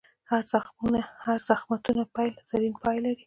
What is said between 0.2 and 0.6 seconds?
هر